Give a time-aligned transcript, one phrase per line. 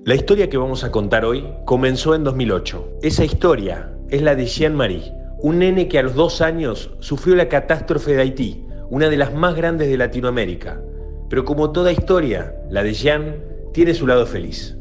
[0.00, 2.98] La historia que vamos a contar hoy comenzó en 2008.
[3.00, 7.48] Esa historia es la de Jean-Marie, un nene que a los dos años sufrió la
[7.48, 10.82] catástrofe de Haití, una de las más grandes de Latinoamérica.
[11.30, 13.36] Pero como toda historia, la de Jean
[13.72, 14.76] tiene su lado feliz.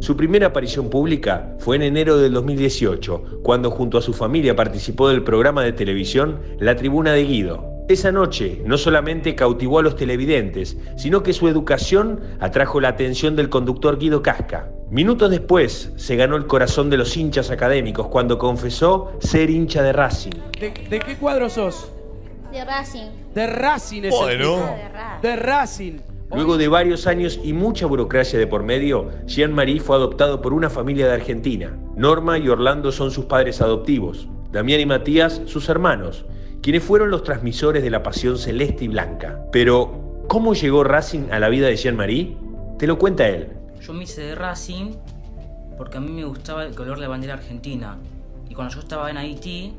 [0.00, 5.08] Su primera aparición pública fue en enero del 2018, cuando junto a su familia participó
[5.08, 9.96] del programa de televisión La Tribuna de Guido, esa noche no solamente cautivó a los
[9.96, 14.68] televidentes, sino que su educación atrajo la atención del conductor Guido Casca.
[14.90, 19.94] Minutos después se ganó el corazón de los hinchas académicos cuando confesó ser hincha de
[19.94, 20.32] Racing.
[20.60, 21.90] ¿De, qué cuadro sos?
[22.52, 23.06] De Racing.
[23.34, 24.66] De Racing es Bueno.
[25.22, 25.98] De Racing.
[26.30, 30.68] Luego de varios años y mucha burocracia de por medio, Jean-Marie fue adoptado por una
[30.68, 31.74] familia de Argentina.
[31.96, 34.28] Norma y Orlando son sus padres adoptivos.
[34.52, 36.26] Damián y Matías, sus hermanos
[36.62, 39.40] quienes fueron los transmisores de la pasión celeste y blanca.
[39.52, 42.36] Pero, ¿cómo llegó Racing a la vida de Jean-Marie?
[42.78, 43.48] Te lo cuenta él.
[43.80, 44.92] Yo me hice de Racing
[45.76, 47.96] porque a mí me gustaba el color de la bandera argentina.
[48.48, 49.74] Y cuando yo estaba en Haití,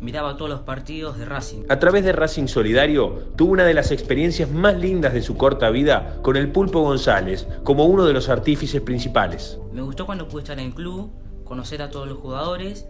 [0.00, 1.64] miraba todos los partidos de Racing.
[1.68, 5.70] A través de Racing Solidario, tuvo una de las experiencias más lindas de su corta
[5.70, 9.58] vida con el Pulpo González, como uno de los artífices principales.
[9.72, 11.10] Me gustó cuando pude estar en el club,
[11.44, 12.86] conocer a todos los jugadores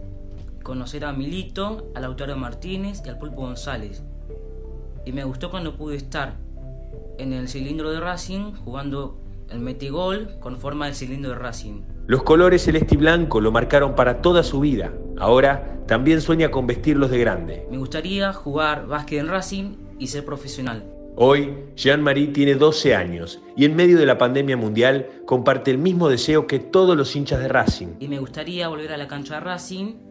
[0.69, 4.03] conocer a Milito, al Lautaro Martínez y al Pulpo González.
[5.03, 6.35] Y me gustó cuando pude estar
[7.17, 11.81] en el cilindro de Racing jugando el metigol con forma del cilindro de Racing.
[12.05, 14.93] Los colores celeste y blanco lo marcaron para toda su vida.
[15.17, 17.65] Ahora también sueña con vestirlos de grande.
[17.71, 20.83] Me gustaría jugar básquet en Racing y ser profesional.
[21.15, 26.09] Hoy, Jean-Marie tiene 12 años y en medio de la pandemia mundial comparte el mismo
[26.09, 27.87] deseo que todos los hinchas de Racing.
[27.99, 30.08] Y me gustaría volver a la cancha de Racing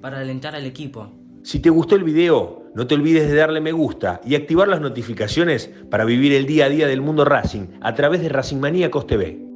[0.00, 1.12] para alentar al equipo.
[1.42, 4.80] Si te gustó el video, no te olvides de darle me gusta y activar las
[4.80, 9.06] notificaciones para vivir el día a día del mundo Racing a través de Racing Maníacos
[9.06, 9.49] TV.